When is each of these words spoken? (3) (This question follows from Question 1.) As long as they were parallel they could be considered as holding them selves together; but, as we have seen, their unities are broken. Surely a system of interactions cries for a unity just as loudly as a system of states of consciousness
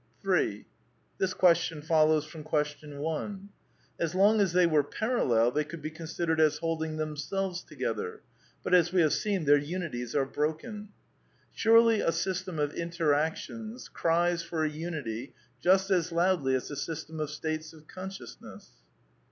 (3) 0.23 0.65
(This 1.19 1.35
question 1.35 1.83
follows 1.83 2.25
from 2.25 2.41
Question 2.41 2.97
1.) 2.97 3.49
As 3.99 4.15
long 4.15 4.41
as 4.41 4.51
they 4.51 4.65
were 4.65 4.81
parallel 4.83 5.51
they 5.51 5.63
could 5.63 5.83
be 5.83 5.91
considered 5.91 6.39
as 6.39 6.57
holding 6.57 6.97
them 6.97 7.15
selves 7.15 7.61
together; 7.63 8.21
but, 8.63 8.73
as 8.73 8.91
we 8.91 9.01
have 9.01 9.13
seen, 9.13 9.45
their 9.45 9.59
unities 9.59 10.15
are 10.15 10.25
broken. 10.25 10.89
Surely 11.53 12.01
a 12.01 12.11
system 12.11 12.57
of 12.57 12.73
interactions 12.73 13.89
cries 13.89 14.41
for 14.41 14.63
a 14.65 14.69
unity 14.71 15.35
just 15.61 15.91
as 15.91 16.11
loudly 16.11 16.55
as 16.55 16.71
a 16.71 16.75
system 16.75 17.19
of 17.19 17.29
states 17.29 17.71
of 17.71 17.85
consciousness 17.87 18.71